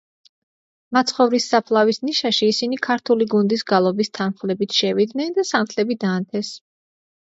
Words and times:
მაცხოვრის 0.97 1.45
საფლავის 1.51 2.01
ნიშაში 2.07 2.49
ისინი 2.55 2.81
ქართული 2.89 3.29
გუნდის 3.37 3.67
გალობის 3.75 4.13
თანხლებით 4.21 4.83
შევიდნენ 4.83 5.41
და 5.41 5.49
სანთლები 5.55 6.05
დაანთეს. 6.07 6.57